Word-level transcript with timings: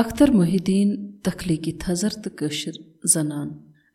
اختر 0.00 0.30
محدیٖن 0.30 0.90
تخلیٖقی 1.24 1.72
تھزر 1.82 2.08
تہٕ 2.08 2.36
کٲشِر 2.38 2.76
زنان. 3.12 3.48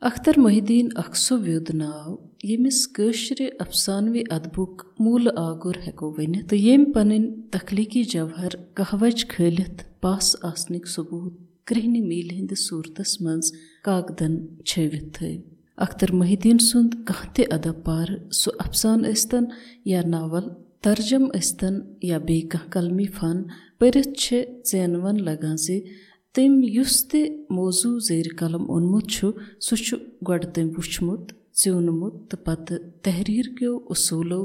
اختر 0.10 0.40
محدیٖن 0.46 0.88
اکھ 1.02 1.18
سُہ 1.18 1.36
ویُد 1.44 1.70
ناو 1.82 2.16
ییٚمِس 2.44 2.88
کٲشرِ 2.96 3.46
افسانوی 3.66 4.24
ادبُک 4.38 4.84
موٗلہٕ 5.00 5.34
آگُر 5.48 5.78
ہٮ۪کو 5.86 6.08
ؤنِتھ 6.18 6.48
تہٕ 6.50 6.60
ییٚمۍ 6.60 6.94
پنٕنۍ 6.94 7.50
تخلیٖقی 7.52 8.04
جوہر 8.14 8.56
کہوَچ 8.78 9.26
کھٲلِتھ 9.32 9.84
پاس 10.02 10.36
آسنٕکۍ 10.50 10.92
ثبوٗت 10.96 11.34
کرٛہنہِ 11.68 12.02
میٖلہِ 12.10 12.38
ہِنٛدِس 12.38 12.68
صوٗرتس 12.68 13.22
منٛز 13.22 13.52
کاکدن 13.84 14.36
چھٲوِتھ 14.66 15.10
تھٲوۍ 15.18 15.38
اختر 15.86 16.12
محدیٖن 16.22 16.58
سُنٛد 16.70 16.94
کانٛہہ 17.08 17.34
تہِ 17.36 17.46
ادب 17.56 17.84
پارٕ 17.86 18.32
سُہ 18.42 18.52
افسانہٕ 18.66 19.12
ٲسۍتن 19.12 19.46
یا 19.92 20.02
ناول 20.16 20.50
ترجم 20.86 21.26
ٲسۍتن 21.34 21.76
یا 22.04 22.18
بیٚیہِ 22.28 22.48
کانٛہہ 22.52 22.70
قلمی 22.72 23.06
فن 23.18 23.38
پٔرِتھ 23.80 24.10
چھِ 24.22 24.42
ژینوَن 24.72 25.24
لگان 25.26 25.56
زِ 25.66 25.80
تٔمۍ 26.34 26.70
یُس 26.76 26.96
تہِ 27.10 27.22
موضوٗع 27.58 28.00
زیٖرِ 28.08 28.36
قلم 28.40 28.64
اوٚنمُت 28.72 29.06
چھُ 29.14 29.28
سُہ 29.66 29.76
چھُ 29.86 29.98
گۄڈٕ 30.28 30.52
تٔمۍ 30.54 30.74
وٕچھمُت 30.78 31.24
ژیوٗنمُت 31.60 32.16
تہٕ 32.30 32.44
پتہٕ 32.46 32.80
تحریٖر 33.04 33.48
کیو 33.58 33.74
اصوٗلو 33.94 34.42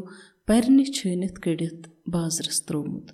پرنہِ 0.46 0.84
چھٲنِتھ 0.96 1.40
کٔڑِتھ 1.42 1.88
بازرس 2.12 2.62
تروومُت 2.66 3.06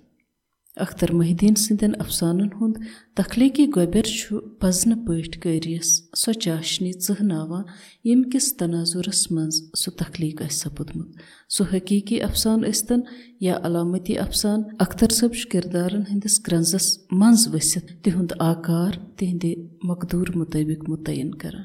اختر 0.83 1.11
محدیٖن 1.13 1.55
سٕنٛدٮ۪ن 1.55 1.93
افسانن 1.99 2.47
ہُنٛد 2.61 2.77
تخلیٖقی 3.15 3.65
گۄبیر 3.75 4.07
چھُ 4.17 4.39
پزنہٕ 4.61 5.05
پٲٹھۍ 5.05 5.39
کٲریَس 5.41 5.89
سۄ 6.21 6.31
چاشنی 6.43 6.91
ژٕہناوان 7.05 7.63
ییٚمہِ 8.05 8.31
کِس 8.31 8.47
تناظُرس 8.57 9.21
منٛز 9.31 9.61
سُہ 9.81 9.91
تخلیٖق 9.99 10.41
آسہِ 10.41 10.57
سپُدمُت 10.61 11.09
سُہ 11.55 11.63
حقیٖقی 11.73 12.21
افسان 12.21 12.59
ٲسۍتن 12.63 13.01
یا 13.45 13.55
علامتی 13.67 14.17
افسان 14.25 14.63
اختر 14.85 15.09
صٲب 15.19 15.31
چھُ 15.39 15.49
کِردارن 15.51 16.01
ہٕنٛدِس 16.09 16.39
کرٛنٛزس 16.45 16.87
منٛز 17.19 17.47
ؤسِتھ 17.53 17.93
تِہُنٛد 18.03 18.31
آکار 18.51 18.91
تِہنٛدِ 19.17 19.53
مقدوٗر 19.89 20.35
مُطٲبق 20.37 20.89
مُتعین 20.89 21.33
کران 21.41 21.63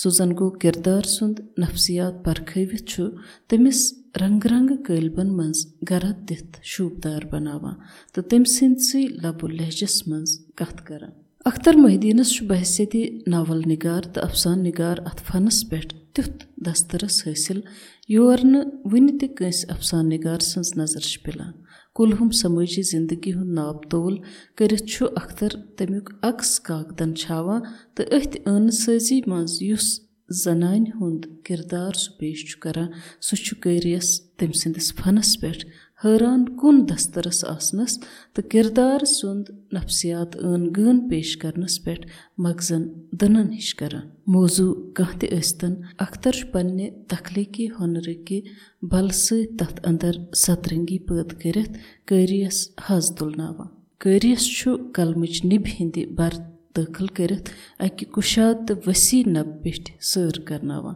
سُہ 0.00 0.10
زن 0.16 0.30
گوٚو 0.38 0.58
کِردار 0.62 1.02
سُنٛد 1.16 1.40
نفسِیات 1.58 2.24
پرکھٲوِتھ 2.24 2.84
چھُ 2.90 3.08
تٔمِس 3.48 3.80
رنٛگہٕ 4.16 4.50
رنٛگہٕ 4.50 4.82
قٲلبن 4.86 5.28
منٛز 5.36 5.66
گرد 5.90 6.28
دِتھ 6.28 6.58
شوٗبدار 6.62 7.22
بناوان 7.30 7.74
تہٕ 8.12 8.24
تٔمۍ 8.28 8.44
سٕنٛدسٕے 8.44 9.02
لبو 9.22 9.46
لہجس 9.46 10.06
منٛز 10.08 10.30
کتھ 10.54 10.82
کران۔ 10.86 11.10
اختر 11.50 11.76
محدیٖنس 11.76 12.32
چھُ 12.34 12.46
بحثیتی 12.46 13.02
ناول 13.26 13.62
نِگار 13.66 14.02
تہٕ 14.02 14.24
افسان 14.24 14.62
نِگار 14.62 14.96
اتھ 15.04 15.22
فنس 15.28 15.68
پٮ۪ٹھ 15.70 15.94
تیُتھ 16.14 16.44
دسترس 16.66 17.26
حٲصِل 17.26 17.60
یور 18.08 18.38
نہٕ 18.44 18.64
وُنہِ 18.92 19.20
تہِ 19.20 19.28
کٲنٛسہِ 19.36 19.70
افسان 19.70 20.08
نِگار 20.08 20.38
سٕنٛز 20.38 20.76
نظر 20.76 21.00
چھِ 21.00 21.22
پِلان۔ 21.24 21.52
کُلہُم 21.94 22.30
سمٲجی 22.30 22.82
زندگی 22.82 23.32
ہُنٛد 23.32 23.54
ناپ 23.54 23.90
تول 23.90 24.16
کٔرِتھ 24.56 24.86
چھُ 24.92 25.06
اختر 25.16 25.48
تمیُک 25.76 26.10
عقس 26.22 26.60
کاکدن 26.60 27.14
چھاوان 27.14 27.60
تہٕ 27.94 28.06
أتھۍ 28.16 28.40
ٲنہٕ 28.44 28.70
سٲزی 28.70 29.20
منٛز 29.26 29.62
یُس 29.62 30.09
زنانہِ 30.30 30.90
ہُنٛد 31.00 31.44
کِردار 31.44 31.92
سُہ 31.92 32.18
پیش 32.18 32.38
چھُ 32.50 32.58
کران 32.62 32.86
سُہ 33.26 33.36
چھُ 33.44 33.60
کٲریَس 33.62 34.08
تٔمۍ 34.36 34.52
سٕنٛدِس 34.52 34.94
فنس 34.94 35.40
پٮ۪ٹھ 35.40 35.64
حٲران 36.04 36.44
کُن 36.58 36.76
دسترس 36.88 37.44
آسنس 37.44 37.98
تہٕ 38.34 38.48
کِردار 38.50 39.04
سُنٛد 39.04 39.46
نفسِیات 39.72 40.36
ٲن 40.36 40.62
گٲن 40.76 41.08
پیش 41.08 41.36
کرنس 41.36 41.84
پٮ۪ٹھ 41.84 42.06
مغزن 42.38 42.82
دٕنن 43.20 43.52
ہِش 43.52 43.74
کران۔ 43.74 44.08
موضوٗع 44.26 44.92
کانٛہہ 44.94 45.18
تہِ 45.18 45.38
ٲسۍتن 45.38 45.74
اختر 45.98 46.32
چھُ 46.32 46.52
پننہِ 46.52 46.86
تخلیٖقی 47.08 47.66
ہۄنرٕکہِ 47.66 48.40
بلہٕ 48.82 49.16
سۭتۍ 49.26 49.56
تتھ 49.58 49.80
انٛدر 49.88 50.34
سترنٛگی 50.34 50.98
پٲدٕ 50.98 51.38
کٔرِتھ 51.40 51.78
کٲریَس 52.06 52.68
حظ 52.86 53.14
تُلناوان۔ 53.18 53.68
کٲریَس 53.98 54.42
چھُ 54.58 54.92
قلمٕچ 54.94 55.44
نِبہِ 55.44 55.70
ہِنٛدِ 55.80 56.06
بر 56.06 56.32
دٲخل 56.76 57.06
کٔرِتھ 57.06 57.50
اکہِ 57.78 58.08
کُشاد 58.10 58.54
تہٕ 58.68 58.76
ؤسیع 58.86 59.22
نبہٕ 59.26 59.62
پیٚٹھۍ 59.62 59.94
سٲر 60.00 60.40
کرناوان۔ 60.40 60.94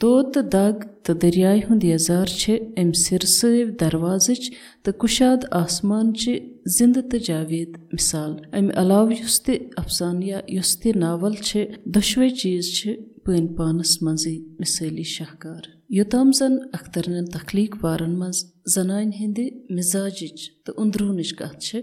دود 0.00 0.34
تہٕ 0.34 0.42
دگ 0.42 0.76
تہٕ 1.04 1.16
دٔریاے 1.22 1.58
ہُنٛد 1.58 1.84
یزار 1.84 2.26
چھِ 2.26 2.58
اَمہِ 2.76 2.94
سِرسٲوۍ 2.94 3.64
دروازٕچ 3.80 4.50
تہٕ 4.82 4.98
کُشاد 4.98 5.36
آسمانچہِ 5.50 6.34
زِنٛدٕ 6.76 7.08
تہٕ 7.10 7.20
جاوید 7.26 7.70
مِثال۔ 7.92 8.32
اَمہِ 8.52 8.72
علاوٕ 8.74 9.12
یُس 9.20 9.42
تہِ 9.42 9.58
افسان 9.76 10.22
یا 10.22 10.40
یُس 10.48 10.80
تہِ 10.80 10.96
ناول 10.96 11.34
چھِ 11.34 11.64
دۄشوے 11.94 12.30
چیٖز 12.30 12.66
چھِ 12.76 12.94
پٲنۍ 13.24 13.56
پانس 13.56 14.02
منٛزٕے 14.02 14.38
مِثٲلی 14.58 15.02
شاہکار۔ 15.02 15.62
یوٚتام 15.88 16.32
زن 16.32 16.52
اخترنٮ۪ن 16.72 17.24
تخلیٖق 17.24 17.84
وارن 17.84 18.18
منٛز 18.18 18.44
زنانہِ 18.74 19.14
ہِنٛدِ 19.20 19.50
مِزاجِچ 19.70 20.38
تہٕ 20.64 20.74
أنٛدروٗنٕچ 20.82 21.34
کتھ 21.34 21.58
چھِ 21.58 21.80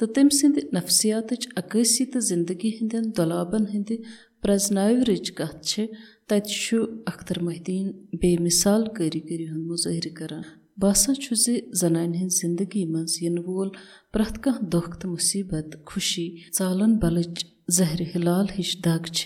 تہٕ 0.00 0.12
تٔمۍ 0.14 0.34
سٕنٛدِ 0.38 0.58
نفسِیاتٕچ 0.76 1.42
عکٲسی 1.60 2.04
تہٕ 2.12 2.20
زندگی 2.32 2.70
ہٕنٛدٮ۪ن 2.76 3.04
دۄلابن 3.16 3.64
ہٕنٛدِ 3.72 3.96
پرٛزناورٕچ 4.42 5.26
کتھ 5.38 5.58
چھِ 5.68 5.86
تتہِ 6.28 6.52
چھُ 6.62 6.78
اختر 7.10 7.38
محدیٖن 7.46 7.86
بے 8.20 8.30
مِثال 8.46 8.82
کٲرِگٔری 8.96 9.46
ہُنٛد 9.50 9.66
مُظٲہرٕ 9.70 10.14
کران۔ 10.18 10.42
باسان 10.80 11.14
چھُ 11.22 11.28
زِ 11.44 11.46
زنانہِ 11.80 12.16
ہٕنٛز 12.20 12.34
زندگی 12.42 12.84
منٛز 12.92 13.12
یِنہٕ 13.22 13.44
وول 13.46 13.70
پرٛٮ۪تھ 14.12 14.38
کانٛہہ 14.42 14.68
دۄکھ 14.72 14.94
تہٕ 15.00 15.10
مُصیٖبت 15.14 15.68
خوشی 15.88 16.28
ژالن 16.58 16.92
بلٕچ 17.02 17.36
زہرِ 17.76 18.00
ہِلال 18.14 18.46
ہِش 18.58 18.70
دگ 18.84 19.02
چھِ 19.16 19.22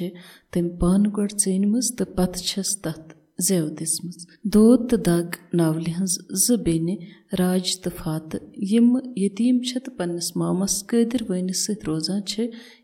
تٔمۍ 0.53 0.79
پانہٕ 0.81 1.13
گۄڈٕ 1.17 1.39
ژٲنۍمٕژ 1.43 1.87
تہٕ 1.99 2.15
پتہٕ 2.17 2.45
چھس 2.49 2.71
تتھ 2.85 3.09
زٮ۪و 3.47 3.69
دِژمٕژ 3.79 4.17
دود 4.53 4.81
تہٕ 4.91 5.03
دگ 5.09 5.29
ناولہِ 5.59 5.93
ہٕنٛز 5.97 6.15
زٕ 6.45 6.57
بیٚنہِ 6.65 6.95
راج 7.39 7.67
تہٕ 7.83 7.97
فاتہٕ 7.99 8.43
یِمہٕ 8.73 9.03
یتیٖم 9.25 9.57
چھِ 9.67 9.81
تہٕ 9.85 9.97
پننِس 9.99 10.29
مامس 10.41 10.75
قٲدِر 10.89 11.23
وٲنِس 11.29 11.65
سۭتۍ 11.67 11.87
روزان 11.89 12.21
چھِ 12.31 12.43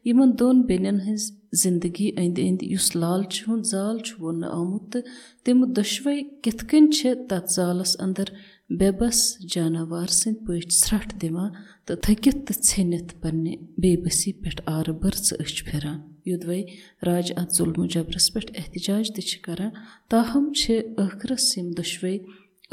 یِمن 0.08 0.30
دۄن 0.38 0.56
بیٚنٮ۪ن 0.68 0.98
ہٕنٛز 1.04 1.24
زندگی 1.62 2.08
أنٛدۍ 2.18 2.44
أنٛدۍ 2.48 2.66
یُس 2.72 2.88
لالچہِ 3.00 3.42
ہُنٛد 3.48 3.64
زال 3.72 3.96
چھُ 4.06 4.12
ووننہٕ 4.22 4.52
آمُت 4.58 4.84
تہٕ 4.92 5.02
تِمہٕ 5.44 5.68
دۄشوے 5.76 6.16
کِتھ 6.42 6.64
کٔنۍ 6.68 6.90
چھِ 6.96 7.14
تتھ 7.28 7.50
زالس 7.56 7.96
انٛدر 8.02 8.28
بے 8.78 8.90
بس 8.98 9.18
جاناوار 9.52 10.08
سٕنٛدۍ 10.20 10.44
پٲٹھۍ 10.46 10.76
ژھرٛٹھ 10.80 11.14
دِوان 11.22 11.50
تہٕ 11.86 12.00
تھٔکِتھ 12.02 12.40
تہٕ 12.46 12.62
ژھیٚنِتھ 12.66 13.14
پننہِ 13.22 13.54
بے 13.82 13.96
بسی 14.02 14.32
پٮ۪ٹھ 14.40 14.62
آرٕ 14.76 14.94
بٔرژٕ 15.00 15.36
أچھ 15.42 15.64
پھِران 15.66 15.98
یوٚدوے 16.28 16.60
راج 17.06 17.32
اتھ 17.40 17.52
ظُلمہٕ 17.56 17.88
جبرس 17.94 18.32
پٮ۪ٹھ 18.32 18.52
احتِجاج 18.58 19.04
تہِ 19.14 19.22
چھِ 19.28 19.40
کران 19.44 19.70
تاہم 20.10 20.52
چھِ 20.58 20.80
ٲخرس 20.98 21.46
یِم 21.56 21.70
دۄشوے 21.78 22.16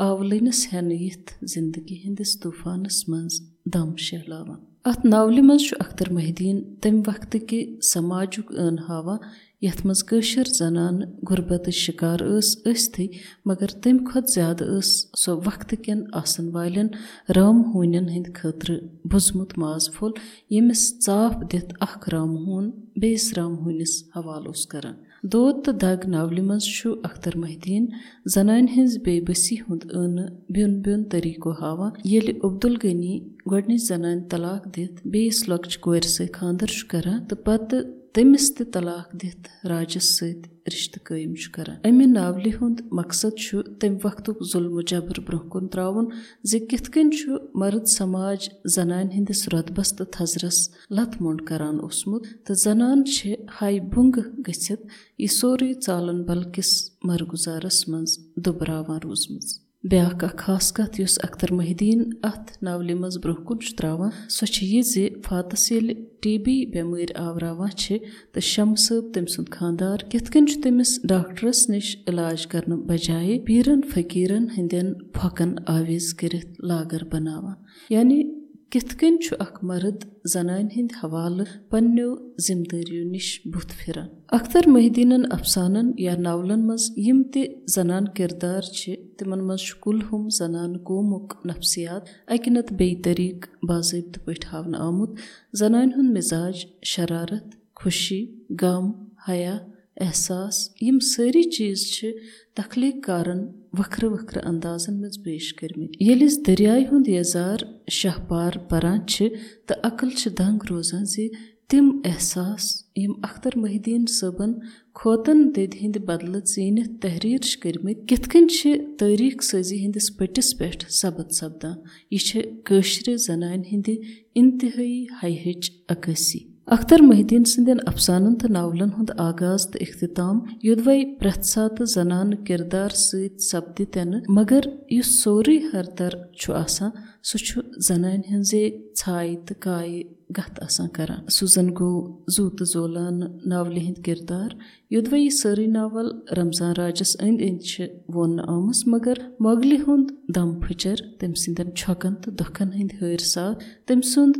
آولٕنِس 0.06 0.60
ہٮ۪نہٕ 0.72 1.02
یِتھ 1.02 1.32
زندگی 1.54 1.96
ہِنٛدِس 2.04 2.40
طوٗفانس 2.40 2.98
منٛز 3.10 3.40
دم 3.74 3.96
شہلاوان 4.08 4.60
اتھ 4.90 5.06
ناولہِ 5.06 5.42
منٛز 5.44 5.62
چھُ 5.68 5.76
اختر 5.80 6.10
محدیٖن 6.18 6.58
تمہِ 6.82 7.02
وقتہٕ 7.08 7.46
کہِ 7.48 7.60
سماجُک 7.94 8.52
ٲن 8.58 8.78
ہاوان 8.90 9.18
یتھ 9.66 9.86
منٛز 9.86 10.04
کٲشِر 10.10 10.48
زنانہٕ 10.58 11.08
غُربتٕچ 11.30 11.76
شِکار 11.86 12.20
ٲس 12.30 12.50
ٲستھٕے 12.66 13.08
مگر 13.50 13.70
تمہِ 13.82 14.06
کھۄتہٕ 14.08 14.34
زیادٕ 14.36 14.66
ٲس 14.72 14.90
سۄ 15.24 15.32
وقتہٕ 15.46 15.82
کٮ۪ن 15.84 16.00
آسن 16.22 16.46
والٮ۪ن 16.56 16.88
رام 17.36 17.58
ہوٗنٮ۪ن 17.72 18.10
ہٕنٛدِ 18.10 18.34
خٲطرٕ 18.40 18.78
بوٗزمُت 19.10 19.58
ماز 19.62 19.90
پھوٚل 19.94 20.12
ییٚمِس 20.54 20.84
ژاپھ 21.06 21.40
دِتھ 21.52 21.74
اکھ 21.88 22.10
رام 22.14 22.32
ہوٗن 22.46 22.70
بیٚیِس 23.02 23.34
رام 23.38 23.54
ہوٗنِس 23.64 23.94
حوالہٕ 24.16 24.48
اوس 24.48 24.66
کران 24.72 24.96
دود 25.24 25.64
تہٕ 25.66 25.74
دگ 25.82 26.08
ناولہِ 26.10 26.42
منٛز 26.48 26.64
چھُ 26.76 26.90
اختر 27.04 27.36
محدیٖن 27.44 27.86
زنانہِ 28.34 28.70
ہٕنٛز 28.74 28.98
بے 29.06 29.20
بسی 29.28 29.56
ہُنٛد 29.60 29.84
ٲنہٕ 29.92 30.30
بیٚون 30.54 30.74
بیٚون 30.84 31.04
طٔریٖقو 31.12 31.52
ہاوان 31.62 31.92
ییٚلہِ 32.10 32.34
عبدالغنی 32.44 33.16
گۄڈنِچ 33.52 33.82
زنانہِ 33.88 34.30
طلاق 34.32 34.66
دِتھ 34.76 35.08
بیٚیِس 35.12 35.48
لۄکچہِ 35.50 35.80
کورِ 35.84 36.04
سۭتۍ 36.16 36.34
خانٛدر 36.38 36.68
چھُ 36.78 36.88
کران 36.92 37.26
تہٕ 37.28 37.44
پتہٕ 37.46 37.82
تٔمِس 38.18 38.46
تہِ 38.56 38.66
طلاق 38.74 39.12
دِتھ 39.22 39.48
راجس 39.70 40.06
سۭتۍ 40.18 40.50
رِشتہٕ 40.74 41.04
قٲیِم 41.08 41.34
چھُ 41.42 41.52
کران 41.56 41.76
امہِ 41.88 42.06
ناولہِ 42.14 42.52
ہُنٛد 42.60 42.80
مقصد 43.00 43.34
چھُ 43.44 43.62
تمہِ 43.80 44.00
وقتُک 44.04 44.38
ظُلمہٕ 44.52 44.86
جبر 44.90 45.20
برونٛہہ 45.26 45.50
کُن 45.52 45.68
تراوُن 45.74 46.06
زِ 46.50 46.60
کِتھ 46.70 46.90
کٔنۍ 46.94 47.12
چھُ 47.18 47.28
مرد 47.60 47.86
سماج 47.98 48.40
زنانہِ 48.76 49.14
ہٕنٛدِس 49.14 49.42
رۄدبس 49.54 49.90
تہٕ 49.98 50.12
تھزرس 50.16 50.60
لتھ 50.96 51.22
موٚنٛڈ 51.22 51.42
کران 51.48 51.76
اوسمُت 51.84 52.24
تہٕ 52.46 52.58
زنان 52.64 53.06
چھِ 53.14 53.36
ہاے 53.62 53.80
بُنٛگہٕ 53.94 54.28
گٔژھِتھ 54.48 54.84
یہِ 55.22 55.30
سورُے 55.40 55.72
ژالن 55.86 56.24
بل 56.28 56.42
کِس 56.54 56.72
مرگُزارس 57.08 57.88
منٛز 57.90 58.12
دُبراوان 58.46 59.00
روٗزمٕژ 59.04 59.67
بیٛاکھ 59.90 60.24
اکھ 60.24 60.42
خاص 60.44 60.72
کتھ 60.74 61.00
یُس 61.02 61.18
اختر 61.24 61.52
محدیٖن 61.54 62.02
اتھ 62.30 62.52
ناولہِ 62.64 62.94
منٛز 63.00 63.18
برونٛہہ 63.24 63.46
کُن 63.48 63.60
چھُ 63.60 63.76
تراوان 63.78 64.10
سۄ 64.36 64.46
چھِ 64.54 64.66
یہِ 64.74 64.82
زِ 64.92 65.08
فاتس 65.26 65.72
ییٚلہِ 65.72 65.96
ٹی 66.22 66.38
بی 66.46 66.56
بٮ۪مٲرۍ 66.72 67.16
آوراوان 67.26 67.70
چھِ 67.82 67.98
تہٕ 68.34 68.48
شمہٕ 68.52 68.82
صٲب 68.86 69.04
تٔمۍ 69.14 69.32
سُنٛد 69.34 69.50
خانٛدار 69.56 69.98
کِتھ 70.12 70.32
کٔنۍ 70.32 70.48
چھُ 70.48 70.62
تٔمِس 70.64 70.92
ڈاکٹرس 71.10 71.70
نِش 71.70 71.96
علاج 72.08 72.48
کرنہٕ 72.48 72.84
بجایے 72.88 73.40
پیٖرن 73.46 73.82
فقیٖرن 73.94 74.46
ہٕنٛدٮ۪ن 74.58 74.94
پھۄکھن 75.14 75.54
آویز 75.76 76.14
کٔرِتھ 76.20 76.66
لاگر 76.70 77.04
بناوان 77.12 77.54
یعنی 77.90 78.22
کِتھ 78.72 78.96
کٔنۍ 79.00 79.18
چھُ 79.24 79.36
اکھ 79.40 79.64
مرد 79.68 80.00
زنانہِ 80.32 80.72
ہٕنٛدۍ 80.76 80.96
حوالہٕ 81.04 81.52
پننیو 81.70 82.10
ذِمہٕ 82.46 82.66
دٲریو 82.72 83.04
نِش 83.12 83.28
بُتھ 83.52 83.74
پھِران 83.80 84.08
اختر 84.38 84.68
محدیٖنن 84.74 85.24
افسانن 85.38 85.92
یا 86.06 86.16
ناولن 86.26 86.66
منٛز 86.68 86.86
یِم 87.06 87.22
تہِ 87.34 87.44
زنان 87.76 88.06
کِردار 88.18 88.62
چھِ 88.78 88.96
تِمن 89.18 89.42
منٛز 89.48 89.62
چھُ 89.68 89.80
کُلہُم 89.84 90.24
زنانہٕ 90.40 90.84
قومُک 90.88 91.28
نفسِیات 91.50 92.04
اکہِ 92.34 92.50
نتہٕ 92.54 92.78
بیٚیہِ 92.80 93.04
طٔریٖقہٕ 93.04 93.68
باضٲبطہٕ 93.68 94.24
پٲٹھۍ 94.26 94.48
ہاونہٕ 94.52 94.82
آمُت 94.88 95.12
زنانہِ 95.60 95.94
ہُنٛد 95.98 96.14
مِزاج 96.18 96.56
شرارت 96.92 97.48
خوشی 97.80 98.22
غم 98.62 98.86
حیا 99.30 99.58
احساس 100.06 100.56
یِم 100.82 101.00
سٲری 101.14 101.44
چیٖز 101.56 101.80
چھِ 101.94 102.12
تخلیٖق 102.58 103.04
کارن 103.06 103.42
وکھرٕ 103.80 104.10
وکھرٕ 104.12 104.44
اندازن 104.52 104.94
منٛز 105.02 105.24
پیش 105.24 105.54
کٔرمٕتۍ۔ 105.56 105.96
ییٚلہِ 106.00 106.28
أسۍ 106.28 106.42
دٔریاے 106.48 106.84
ہُنٛد 106.92 107.08
یزار 107.08 107.60
شاہ 107.92 108.18
پار 108.30 108.52
پران 108.70 109.06
چھِ 109.08 109.28
تہٕ 109.68 109.80
عقل 109.84 110.10
چھِ 110.10 110.32
دنٛگ 110.40 110.66
روزان 110.70 111.06
زِ 111.14 111.28
تِم 111.70 111.90
احساس 112.06 112.64
یِم 112.96 113.14
اختر 113.24 113.58
محدیٖن 113.64 114.06
صٲبن 114.20 114.52
خوتن 114.98 115.40
دٔدۍ 115.56 115.78
ہٕنٛدِ 115.82 116.00
بدلہٕ 116.08 116.46
ژیٖنِتھ 116.54 116.92
تحریٖر 117.02 117.42
چھِ 117.48 117.60
کٔرمٕتۍ 117.62 118.06
کِتھ 118.08 118.30
کٔنۍ 118.30 118.48
چھِ 118.56 118.76
تٲریٖخ 119.00 119.44
سٲزی 119.44 119.78
ہٕنٛدِس 119.84 120.08
پٔٹِس 120.18 120.58
پٮ۪ٹھ 120.58 120.92
سبد 121.02 121.32
سپدان؟ 121.40 121.76
یہِ 122.12 122.20
چھِ 122.28 122.42
کٲشرِ 122.66 123.16
زنانہِ 123.28 123.66
ہٕنٛدِ 123.72 123.96
انتہٲیی 124.40 125.06
حیہٕچ 125.24 125.72
عکٲسی 125.90 126.40
اختر 126.76 127.02
محدیٖن 127.02 127.44
سٕنٛدٮ۪ن 127.44 127.78
افسانن 127.88 128.34
تہٕ 128.38 128.52
ناولن 128.52 128.90
ہُنٛد 128.96 129.12
آغاز 129.26 129.66
تہٕ 129.72 129.82
اختتام 129.82 130.40
یوٚدوے 130.64 131.04
پرٛٮ۪تھ 131.20 131.46
ساتہٕ 131.46 131.86
زنانہٕ 131.94 132.44
کِردار 132.48 132.90
سۭتۍ 133.02 133.46
سپدِ 133.50 133.86
تہِ 133.94 134.04
نہٕ 134.10 134.34
مگر 134.38 134.64
یُس 134.96 135.12
سورُے 135.22 135.58
ہردر 135.74 136.12
چھُ 136.40 136.54
آسان 136.54 136.90
سُہ 137.28 137.38
چھُ 137.46 137.62
زنانہِ 137.88 138.24
ہٕنٛزے 138.32 138.64
ژھایہِ 139.00 139.36
تہٕ 139.46 139.60
کایہِ 139.64 140.02
گتھ 140.38 140.60
آسان 140.64 140.88
کران 140.96 141.22
سُہ 141.36 141.46
زن 141.54 141.70
گوٚو 141.80 142.02
زوٗ 142.36 142.50
تہٕ 142.58 142.68
زولانہٕ 142.74 143.30
ناولہِ 143.50 143.82
ہٕنٛدۍ 143.86 144.04
کِردار 144.06 144.50
یوٚدوے 144.94 145.20
یہِ 145.20 145.32
سٲرٕے 145.40 145.68
ناول 145.78 146.08
رمضان 146.38 146.72
راجس 146.82 147.16
أنٛدۍ 147.22 147.44
أنٛدۍ 147.48 147.66
چھِ 147.70 147.86
ووننہٕ 148.16 148.46
آمٕژ 148.56 148.80
مگر 148.94 149.18
مۄغلہِ 149.44 149.80
ہُنٛد 149.88 150.08
دم 150.36 150.50
پھٕچر 150.62 150.96
تٔمۍ 151.20 151.40
سٕنٛدٮ۪ن 151.42 151.76
چھۄکن 151.80 152.14
تہٕ 152.22 152.34
دۄکھن 152.40 152.70
ہٕنٛدۍ 152.76 152.96
ہٲرۍ 153.02 153.26
ساتھ 153.34 153.64
تٔمۍ 153.88 154.10
سُنٛد 154.14 154.36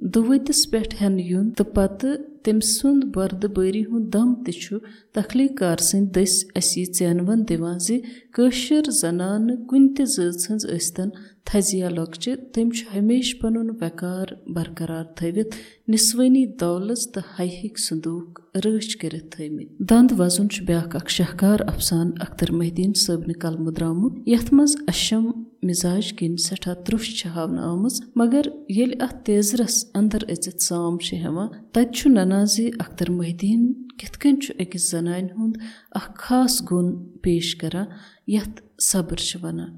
دُوٲتِس 0.00 0.60
پٮ۪ٹھ 0.70 0.94
یُن 1.30 1.50
تہٕ 1.56 1.74
پتہٕ 1.74 2.20
تٔمۍ 2.44 2.66
سُنٛد 2.76 3.16
وردٕ 3.16 3.48
بٲری 3.56 3.82
ہُنٛد 3.90 4.12
دم 4.12 4.28
تہِ 4.44 4.52
چھُ 4.62 4.78
تخلیٖق 5.16 5.52
کار 5.60 5.78
سٕنٛدۍ 5.88 6.10
دٔسۍ 6.14 6.46
اَسہِ 6.58 6.80
یہِ 6.80 6.94
ژینوَن 6.98 7.40
دِوان 7.48 7.78
زِ 7.86 7.88
کٲشِر 8.34 8.84
زنانہٕ 9.00 9.56
کُنہِ 9.68 9.88
تہِ 9.96 10.06
زٲژ 10.14 10.34
ہٕنٛز 10.46 10.64
ٲسۍتن 10.70 11.08
تھزِ 11.46 11.74
یا 11.78 11.88
لۄکچہِ 11.88 12.32
تٔمۍ 12.52 12.70
چھُ 12.76 12.82
ہمیشہٕ 12.96 13.38
پنُن 13.40 13.68
وقار 13.80 14.26
برقرار 14.54 15.04
تھٲوِتھ 15.16 15.56
نسوٲنی 15.92 16.44
دولژ 16.60 17.00
تہٕ 17.14 17.28
ہیہٕکۍ 17.38 17.82
صندوٗق 17.88 18.40
رٲچھ 18.64 18.98
کٔرِتھ 18.98 19.28
تھٲومٕتۍ۔ 19.32 19.86
دنٛد 19.88 20.10
وزُن 20.18 20.48
چھُ 20.52 20.64
بیاکھ 20.66 20.96
اکھ 20.96 21.10
شاہکار 21.16 21.58
افسان 21.72 22.10
اختر 22.24 22.52
محدیٖن 22.58 22.92
صٲبنہِ 23.04 23.34
قلمہٕ 23.42 23.72
درٛامُت 23.76 24.28
یتھ 24.32 24.54
منٛز 24.54 24.76
اشم 24.92 25.24
مِزاج 25.68 26.12
کِنۍ 26.18 26.36
سٮ۪ٹھاہ 26.46 26.74
ترُش 26.84 27.04
چھِ 27.18 27.28
ہاونہٕ 27.34 27.64
آمٕژ 27.70 27.94
مگر 28.20 28.44
ییٚلہِ 28.76 29.02
اتھ 29.04 29.18
تیزرس 29.24 29.84
انٛدر 29.94 30.22
أژِتھ 30.32 30.62
سام 30.68 30.98
چھِ 31.04 31.16
ہٮ۪وان 31.22 31.48
تتہِ 31.72 31.94
چھُ 31.96 32.10
ننان 32.30 32.46
زِ 32.54 32.70
اختر 32.82 33.08
محدیٖن 33.10 33.62
کِتھ 33.98 34.18
کٔنۍ 34.20 34.40
چھُ 34.42 34.48
أکِس 34.62 34.84
زنانہِ 34.90 35.30
ہُنٛد 35.36 35.54
اکھ 35.98 36.18
خاص 36.24 36.54
گُن 36.70 36.86
پیش 37.22 37.46
کران 37.60 37.86
یتھ 38.34 38.58
صبر 38.90 39.18
چھِ 39.28 39.34
ونان 39.42 39.72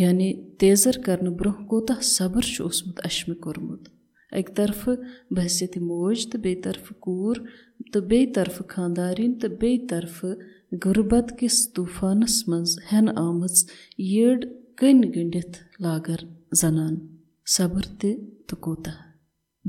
یعنی 0.00 0.28
تیزر 0.60 0.94
کرنہٕ 1.04 1.36
برونٛہہ 1.38 1.66
کوٗتاہ 1.70 2.00
صبر 2.16 2.42
چھُ 2.52 2.58
اوسمُت 2.66 2.98
اشمہِ 3.08 3.36
کوٚرمُت 3.42 3.82
اَکہِ 4.36 4.54
طرفہٕ 4.56 4.96
بحثیتہِ 5.36 5.82
موج 5.88 6.18
تہٕ 6.30 6.40
بیٚیہِ 6.44 6.62
طرفہٕ 6.64 6.96
کوٗر 7.04 7.36
تہٕ 7.92 8.06
بیٚیہِ 8.08 8.34
طرفہٕ 8.34 8.68
خانٛدارِنۍ 8.72 9.38
تہٕ 9.40 9.56
بیٚیہِ 9.60 9.88
طرفہٕ 9.90 10.34
غُربت 10.84 11.26
کِس 11.38 11.56
طوٗفانس 11.74 12.36
منٛز 12.48 12.78
ہٮ۪نہٕ 12.88 13.16
آمٕژ 13.26 13.56
یٔڈ 14.14 14.40
کٔنۍ 14.78 15.10
گٔنڈِتھ 15.14 15.56
لاگر 15.82 16.20
زنان 16.60 16.94
صبر 17.56 17.84
تہِ 17.98 18.10
تہٕ 18.48 18.60
کوٗتاہ 18.64 19.07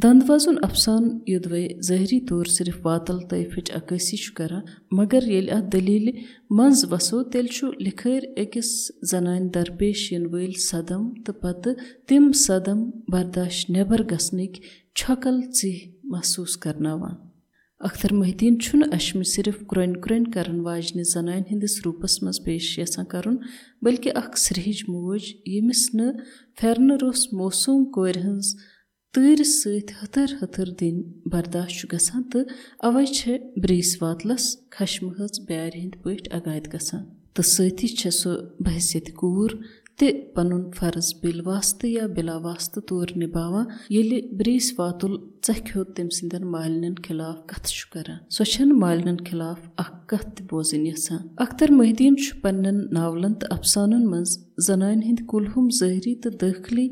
دنٛد 0.04 0.30
وزُن 0.30 0.58
افسان 0.64 1.04
یوٚدوے 1.28 1.68
ظٲہری 1.84 2.20
طور 2.30 2.46
صرف 2.58 2.76
واتل 2.86 3.18
طٲیفٕچ 3.30 3.72
عکٲسی 3.76 4.18
چھُ 4.24 4.34
کران 4.36 4.62
مگر 4.98 5.28
ییٚلہِ 5.28 5.52
اتھ 5.56 5.66
دٔلیٖلہِ 5.74 6.14
منٛز 6.58 6.86
وسو 6.92 7.24
تیٚلہِ 7.32 7.52
چھُ 7.56 7.68
لِکھٲرۍ 7.86 8.28
أکِس 8.42 8.70
زنانہِ 9.12 9.50
درپیش 9.54 10.12
یِنہٕ 10.12 10.32
وٲلۍ 10.34 10.60
صدم 10.70 11.04
تہٕ 11.26 11.40
پتہٕ 11.42 11.76
تِم 12.08 12.32
صدم 12.46 12.80
برداش 13.12 13.56
نٮ۪بر 13.70 14.02
گژھنٕکۍ 14.12 14.62
چھۄکل 14.98 15.42
ژِہۍ 15.58 15.78
محسوٗس 16.12 16.58
کرناوان۔ 16.64 17.16
اختر 17.88 18.14
محدیٖن 18.14 18.60
چھُنہٕ 18.60 18.94
اشمہِ 18.94 19.26
صرف 19.36 19.58
کرٛونہِ 19.70 20.02
کرٛونہِ 20.04 20.34
کرن 20.34 20.60
واجنہِ 20.68 21.04
زنانہِ 21.14 21.44
ہٕنٛدِس 21.50 21.82
روٗپس 21.86 22.22
منٛز 22.24 22.44
پیش 22.46 22.80
یژھان 22.80 23.06
کرُن 23.12 23.38
بٔلکہِ 23.84 24.12
اکھ 24.16 24.40
سرٛیہج 24.40 24.84
موج 24.88 25.24
ییٚمِس 25.46 25.84
نہٕ 25.94 26.18
پھیرنہٕ 26.58 26.98
روٚس 27.02 27.22
موسوٗم 27.34 27.86
کورِ 27.96 28.18
ہٕنٛز 28.18 28.56
تۭرِ 29.16 29.44
سۭتۍ 29.46 29.94
ہتھٕر 30.04 30.30
ہتھٕر 30.42 30.70
دِنۍ 30.80 31.04
برداش 31.32 31.72
چھُ 31.78 31.88
گژھان 31.94 32.24
تہٕ 32.32 32.44
اَوے 32.86 33.06
چھےٚ 33.06 33.40
برٛیس 33.62 33.92
واتلس 34.02 34.44
خشمہٕ 34.76 35.14
ہٕنٛز 35.18 35.40
بیارِ 35.48 35.74
ہٕنٛدۍ 35.78 36.02
پٲٹھۍ 36.04 36.32
عگادِ 36.38 36.66
گژھان۔ 36.74 37.04
تہٕ 37.34 37.48
سۭتی 37.54 37.88
چھےٚ 37.88 38.16
سۄ 38.22 38.32
بحثیت 38.66 39.08
کوٗر 39.20 39.52
تہِ 39.98 40.08
پنُن 40.36 40.64
فرض 40.78 41.08
بِل 41.22 41.40
واستہٕ 41.48 41.90
یا 41.90 42.06
بِلا 42.16 42.38
واستہٕ 42.46 42.84
طور 42.90 43.08
نِباوان 43.22 43.66
ییٚلہِ 43.90 44.20
برٛیس 44.38 44.68
واتُل 44.78 45.14
ژکھِ 45.48 45.68
ہیوٚت 45.72 45.96
تٔمۍ 45.96 46.10
سٕنٛدٮ۪ن 46.18 46.44
مالنٮ۪ن 46.54 46.96
خِلاف 47.08 47.38
کتھٕ 47.46 47.72
چھُ 47.76 47.90
کران۔ 47.94 48.18
سۄ 48.30 48.44
چھنہٕ 48.52 48.78
مالنٮ۪ن 48.78 49.18
خِلاف 49.30 49.60
اکھ 49.78 50.08
کتھ 50.08 50.30
تہِ 50.36 50.46
بوزٕنۍ 50.50 50.86
یژھان۔ 50.86 51.28
اختر 51.38 51.72
محدیٖن 51.72 52.18
چھُ 52.18 52.42
پننٮ۪ن 52.42 52.78
ناولن 52.92 53.34
تہٕ 53.34 53.58
افسانن 53.58 54.06
منٛز 54.12 54.49
زنانہِ 54.68 55.04
ہٕنٛدۍ 55.06 55.26
کُلہُم 55.32 55.70
ظٲہری 55.80 56.16
تہٕ 56.22 56.38
دٲخلی 56.42 56.88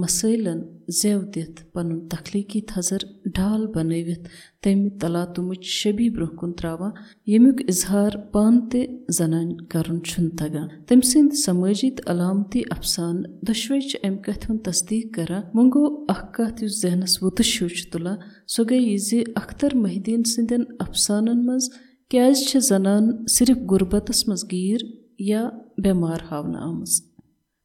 مسٲیلن 0.00 0.60
زیو 1.00 1.20
دِتھ 1.34 1.62
پنُن 1.72 2.08
تخلیٖقی 2.08 2.60
تھزر 2.70 3.02
ڈال 3.36 3.66
بنٲوِتھ 3.74 4.28
تمہِ 4.62 4.90
تلاتُمٕچ 5.00 5.64
شبی 5.80 6.08
برونٛہہ 6.14 6.36
کُن 6.38 6.52
تراوان 6.58 6.90
ییٚمیُک 7.30 7.62
اِظہار 7.68 8.12
پانہٕ 8.32 8.68
تہِ 8.70 8.80
زنانہِ 9.18 9.56
کرُن 9.70 10.02
چھُنہٕ 10.08 10.36
تگان۔ 10.38 10.68
تٔمۍ 10.86 11.06
سٕنٛدۍ 11.10 11.40
سمٲجی 11.44 11.90
تہٕ 11.96 12.10
علامتی 12.12 12.62
افسانہٕ 12.76 13.30
دۄشوے 13.46 13.80
چھِ 13.88 13.98
امہِ 14.06 14.22
کتھِ 14.24 14.44
ہُنٛد 14.48 14.64
تصدیٖق 14.64 15.14
کران 15.14 15.42
وۄنۍ 15.54 15.70
گوٚو 15.74 16.04
اکھ 16.12 16.26
کتھ 16.36 16.62
یُس 16.64 16.80
ذہنس 16.82 17.22
وُتُش 17.22 17.50
ہیوٗ 17.62 17.74
چھُ 17.76 17.90
تُلان 17.92 18.16
سۄ 18.54 18.64
گٔے 18.70 18.78
یہِ 18.78 18.98
زِ 19.08 19.22
اختر 19.40 19.74
محدیٖن 19.84 20.22
سٕنٛدٮ۪ن 20.32 20.62
افسانن 20.86 21.46
منٛز 21.46 21.70
کیازِ 22.10 22.36
چھِ 22.48 22.60
زنان 22.68 23.04
صرف 23.36 23.56
غُربتس 23.70 24.28
منٛز 24.28 24.44
گیٖر 24.52 24.82
یا 25.30 25.48
بٮ۪مار 25.82 26.20
ہاونہٕ 26.30 26.62
آمٕژ 26.68 26.92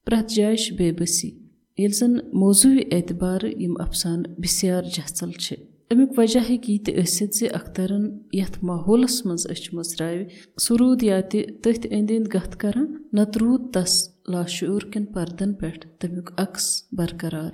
پرٛٮ۪تھ 0.05 0.33
جایہِ 0.35 0.57
چھِ 0.63 0.75
بے 0.77 0.91
بٔسی 0.99 1.29
ییٚلہِ 1.77 1.95
زن 1.99 2.13
موضوٗعی 2.41 2.83
اعتبارٕ 2.95 3.51
یِم 3.63 3.73
افسانہٕ 3.85 4.31
بِسیار 4.41 4.83
جژل 4.95 5.31
چھِ 5.43 5.55
امیُک 5.91 6.11
وجہ 6.17 6.39
ہیٚکہِ 6.49 6.71
یہِ 6.73 6.83
تہِ 6.85 6.91
ٲسِتھ 6.97 7.35
زِ 7.37 7.47
اخترن 7.59 8.05
یتھ 8.39 8.57
ماحولس 8.69 9.15
منٛز 9.25 9.43
أچھ 9.51 9.73
مٕژراوِ 9.75 10.19
سُہ 10.63 10.75
روٗد 10.79 11.03
یا 11.03 11.19
تہِ 11.31 11.39
تٔتھۍ 11.61 11.89
أنٛدۍ 11.95 12.15
أنٛدۍ 12.17 12.31
گتھ 12.33 12.57
کران 12.61 12.87
نتہٕ 13.17 13.41
روٗد 13.41 13.63
تس 13.73 13.93
لاشعوٗر 14.31 14.83
کٮ۪ن 14.91 15.05
پردن 15.13 15.53
پٮ۪ٹھ 15.59 15.87
تمیُک 15.99 16.31
عکس 16.43 16.65
برقرار 16.97 17.53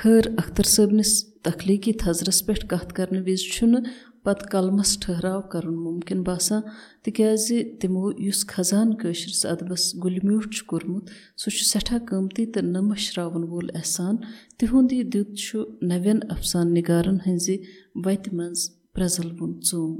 خٲر 0.00 0.26
اختر 0.38 0.62
صٲبنِس 0.74 1.12
تخلیٖقی 1.44 1.92
تھزرس 2.00 2.38
پٮ۪ٹھ 2.46 2.66
کتھ 2.70 2.92
کرنہٕ 2.96 3.22
وِزِ 3.26 3.42
چھُنہٕ 3.54 3.82
پتہٕ 4.24 4.48
قلمس 4.52 4.90
ٹھٔہراو 5.02 5.40
کرُن 5.52 5.74
مُمکِن 5.84 6.20
باسان 6.28 6.60
تِکیازِ 7.04 7.46
تِمو 7.80 8.04
یُس 8.26 8.40
خزان 8.52 8.88
کٲشرِس 9.00 9.44
ادبس 9.52 9.82
گُلہِ 10.02 10.20
میوٗٹھ 10.26 10.48
چھُ 10.54 10.66
کوٚرمُت 10.70 11.04
سُہ 11.40 11.48
چھُ 11.56 11.62
سٮ۪ٹھاہ 11.70 11.98
قۭمتی 12.08 12.44
تہٕ 12.52 12.64
نہٕ 12.72 12.84
مٔشراوَن 12.88 13.44
وول 13.50 13.68
احسان۔ 13.78 14.14
تِہُنٛد 14.58 14.92
یہِ 14.92 15.04
دیُت 15.12 15.30
چھُ 15.42 15.58
نوٮ۪ن 15.88 16.18
افسان 16.34 16.66
نِگارن 16.74 17.16
ہٕنٛزِ 17.26 17.48
وتہِ 18.04 18.32
منٛز 18.36 18.60
پرٛزلوُن 18.94 19.52
ژوٚم 19.68 19.92